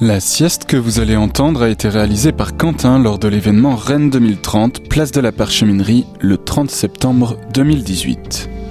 La 0.00 0.20
sieste 0.20 0.64
que 0.64 0.76
vous 0.76 0.98
allez 1.00 1.16
entendre 1.16 1.62
a 1.62 1.68
été 1.68 1.88
réalisée 1.88 2.32
par 2.32 2.56
Quentin 2.56 2.98
lors 2.98 3.18
de 3.18 3.28
l'événement 3.28 3.76
Rennes 3.76 4.10
2030, 4.10 4.88
place 4.88 5.12
de 5.12 5.20
la 5.20 5.32
Parcheminerie, 5.32 6.06
le 6.20 6.38
30 6.38 6.70
septembre 6.70 7.36
2018. 7.54 8.61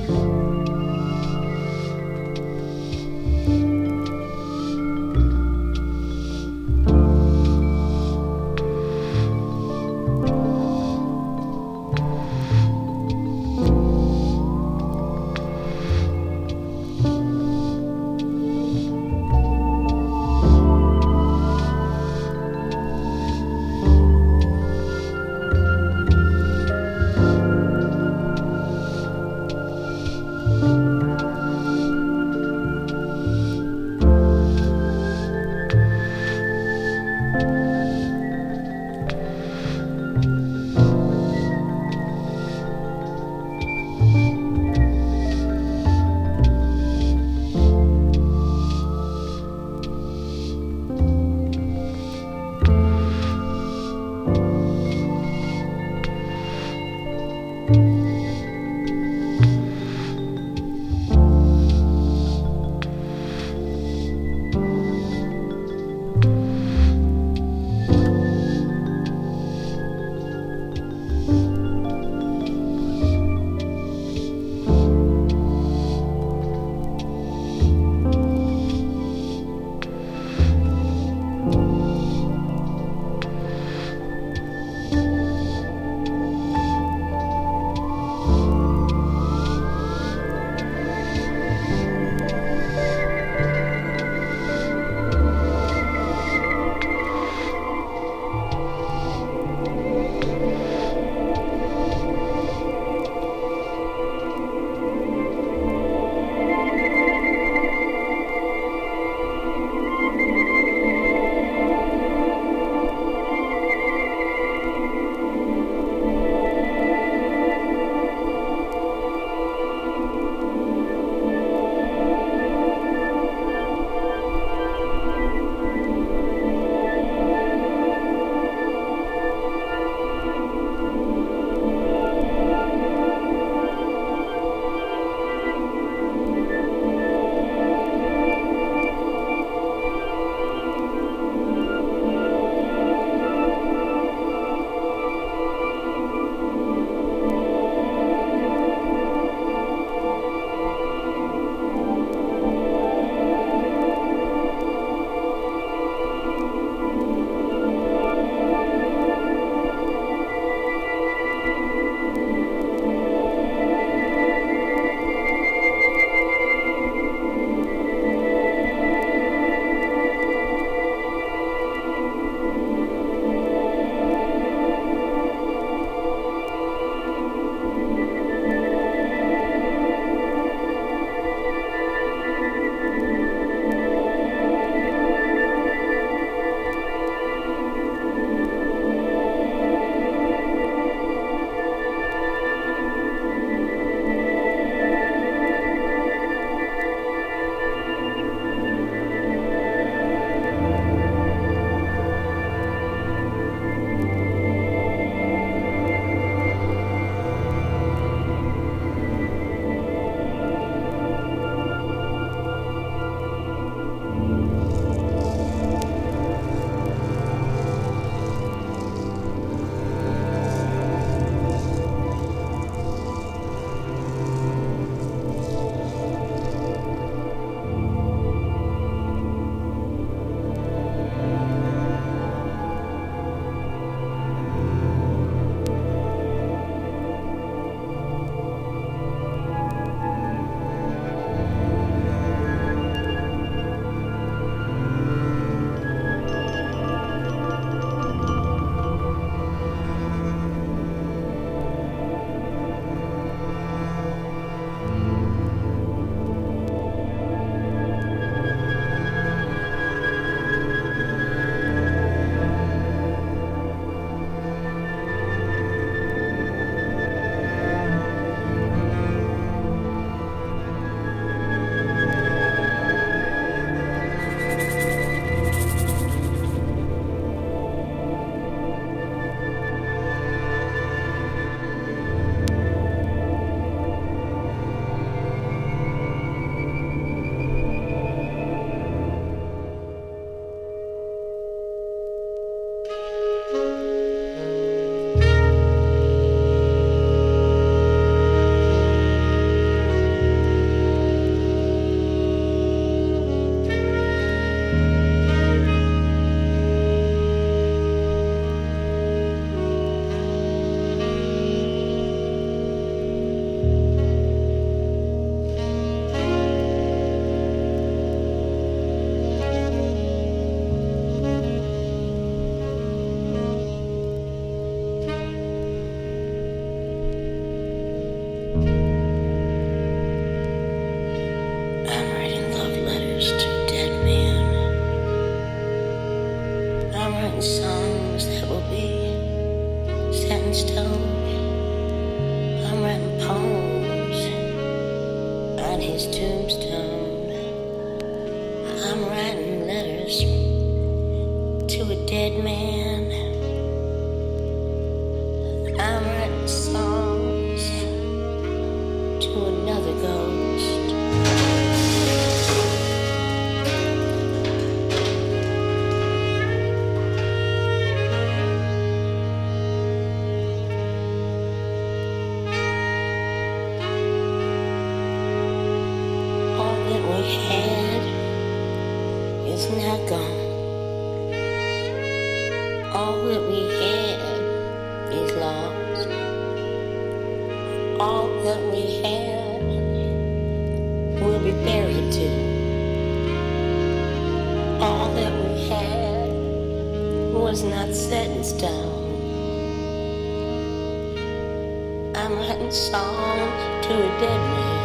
Songs 402.71 402.87
song 402.87 403.81
to 403.81 403.89
a 403.89 404.07
dead 404.21 404.41
man. 404.55 404.79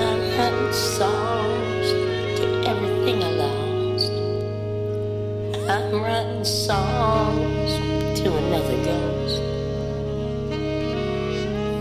I've 0.00 0.26
had 0.36 0.74
songs 0.74 1.86
to 2.38 2.44
everything 2.66 3.22
I 3.22 3.30
lost. 3.32 4.12
I'm 5.68 6.02
writing 6.02 6.44
songs 6.44 7.70
to 8.20 8.26
another 8.34 8.78
ghost. 8.84 9.42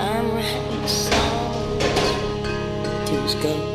I'm 0.02 0.28
writing 0.36 0.88
songs 0.88 1.84
to 3.08 3.14
his 3.22 3.36
ghost. 3.36 3.71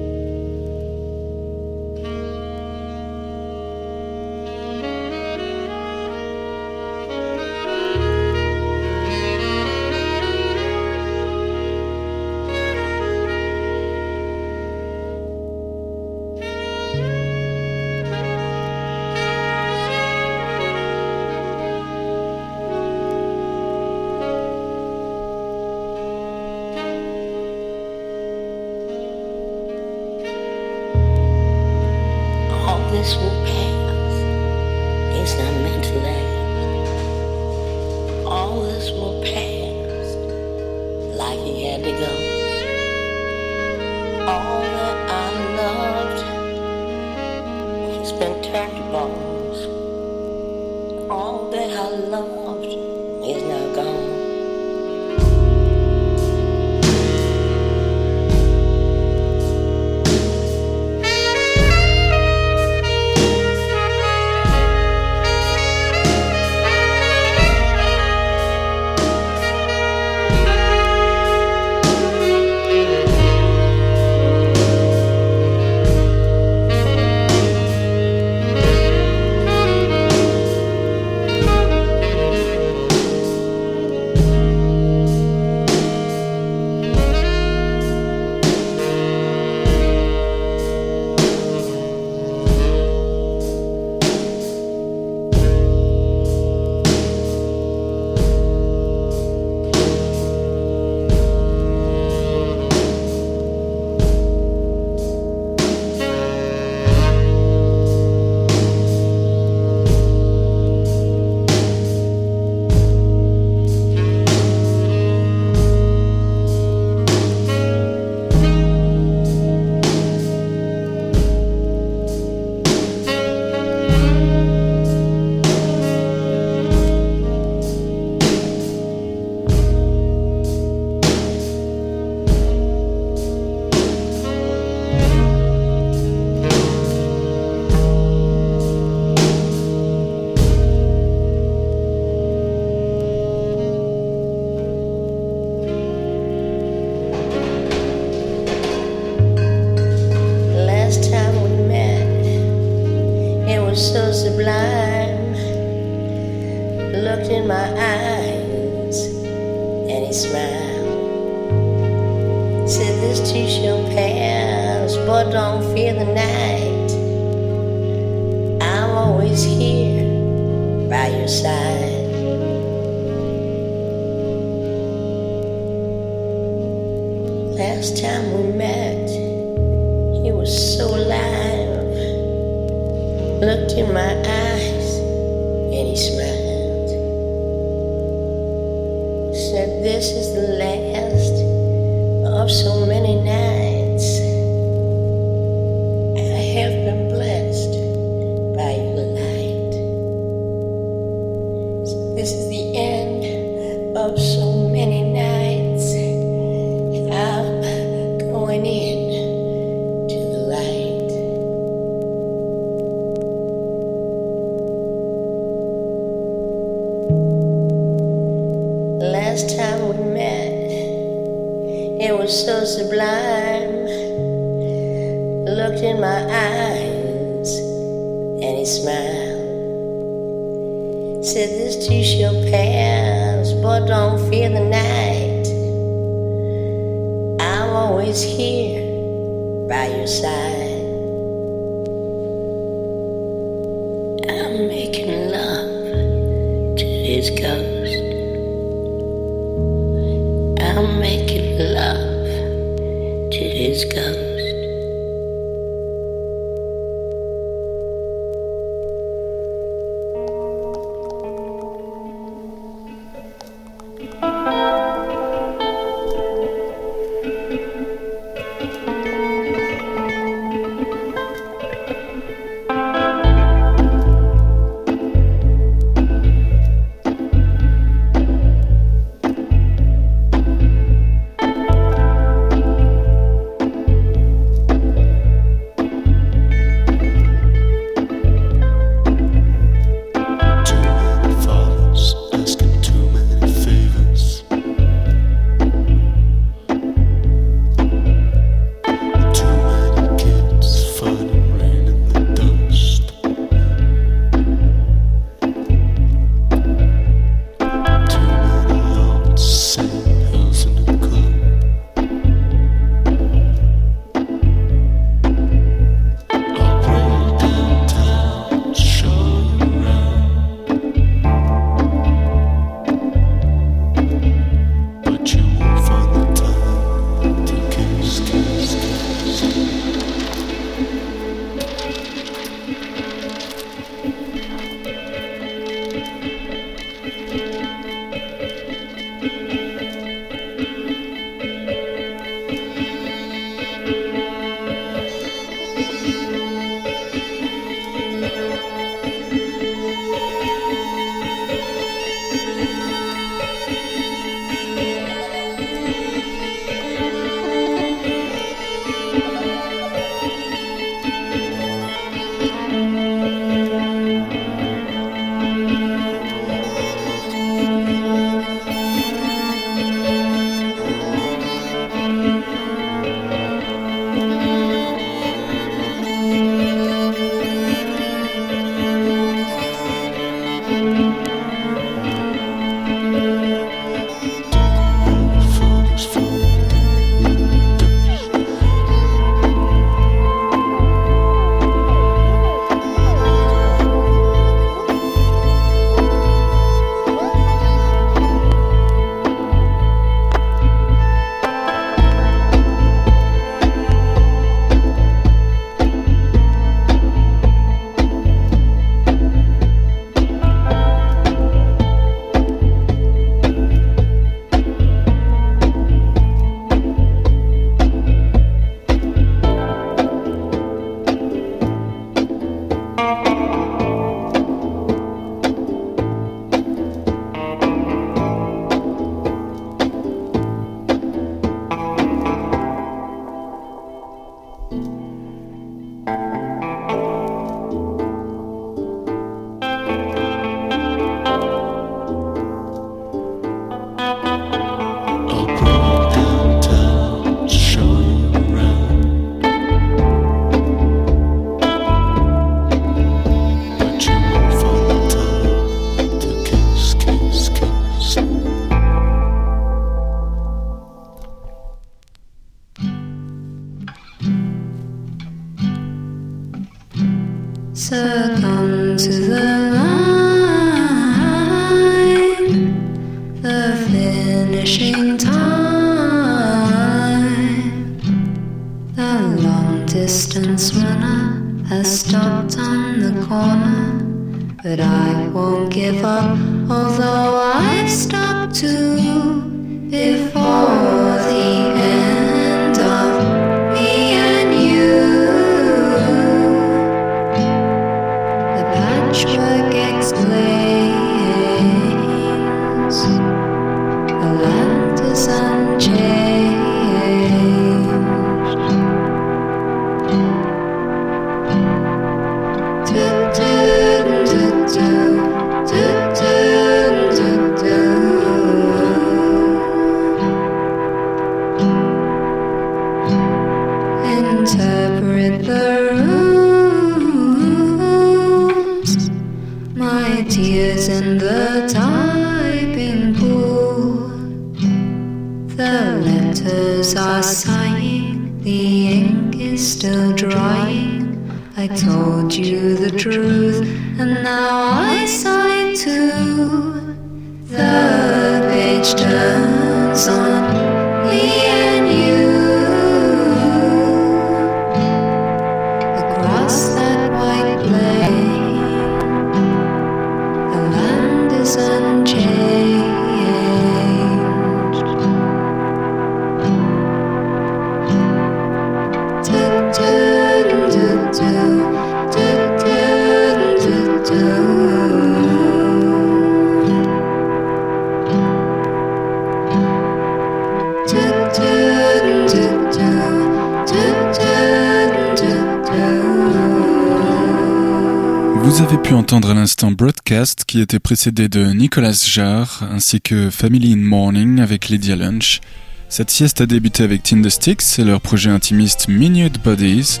Qui 590.56 590.62
était 590.62 590.78
précédé 590.78 591.28
de 591.28 591.52
Nicolas 591.52 591.92
Jarre 591.92 592.66
ainsi 592.72 593.02
que 593.02 593.28
Family 593.28 593.74
in 593.74 593.76
Morning 593.76 594.40
avec 594.40 594.70
Lydia 594.70 594.96
Lunch. 594.96 595.42
Cette 595.90 596.08
sieste 596.08 596.40
a 596.40 596.46
débuté 596.46 596.82
avec 596.82 597.02
Tinder 597.02 597.28
Sticks 597.28 597.78
et 597.78 597.84
leur 597.84 598.00
projet 598.00 598.30
intimiste 598.30 598.88
Minute 598.88 599.38
Bodies. 599.44 600.00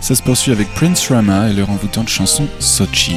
Ça 0.00 0.14
se 0.14 0.22
poursuit 0.22 0.52
avec 0.52 0.68
Prince 0.74 1.08
Rama 1.08 1.50
et 1.50 1.54
leur 1.54 1.70
envoûtante 1.70 2.08
chanson 2.08 2.46
Sochi. 2.60 3.16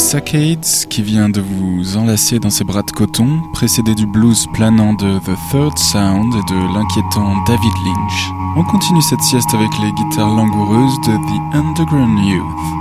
Saccades 0.00 0.86
qui 0.88 1.02
vient 1.02 1.28
de 1.28 1.42
vous 1.42 1.96
enlacer 1.96 2.40
dans 2.40 2.50
ses 2.50 2.64
bras 2.64 2.82
de 2.82 2.90
coton, 2.90 3.42
précédé 3.52 3.94
du 3.94 4.06
blues 4.06 4.46
planant 4.54 4.94
de 4.94 5.18
The 5.18 5.36
Third 5.52 5.78
Sound 5.78 6.34
et 6.34 6.52
de 6.52 6.74
l'inquiétant 6.74 7.36
David 7.46 7.72
Lynch. 7.84 8.32
On 8.56 8.64
continue 8.64 9.02
cette 9.02 9.22
sieste 9.22 9.54
avec 9.54 9.70
les 9.78 9.92
guitares 9.92 10.34
langoureuses 10.34 11.00
de 11.06 11.12
The 11.12 11.54
Underground 11.54 12.18
Youth. 12.18 12.79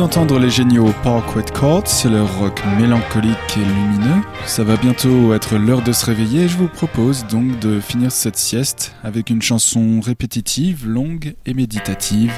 d'entendre 0.00 0.38
les 0.38 0.48
géniaux 0.48 0.94
Parkwood 1.02 1.50
Court, 1.50 1.82
c'est 1.84 2.08
leur 2.08 2.38
rock 2.38 2.62
mélancolique 2.78 3.36
et 3.58 3.60
lumineux. 3.60 4.22
Ça 4.46 4.64
va 4.64 4.78
bientôt 4.78 5.34
être 5.34 5.58
l'heure 5.58 5.82
de 5.82 5.92
se 5.92 6.06
réveiller 6.06 6.44
et 6.44 6.48
je 6.48 6.56
vous 6.56 6.68
propose 6.68 7.26
donc 7.26 7.58
de 7.58 7.80
finir 7.80 8.10
cette 8.10 8.36
sieste 8.36 8.94
avec 9.04 9.28
une 9.28 9.42
chanson 9.42 10.00
répétitive, 10.00 10.88
longue 10.88 11.34
et 11.44 11.52
méditative 11.52 12.32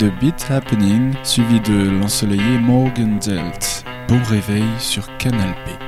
de 0.00 0.10
Beat 0.20 0.44
Happening, 0.50 1.14
suivie 1.22 1.60
de 1.60 1.88
l'ensoleillé 1.88 2.58
Morgan 2.58 3.20
Delt. 3.24 3.84
Bon 4.08 4.20
réveil 4.28 4.64
sur 4.80 5.16
Canal 5.18 5.54
B. 5.64 5.83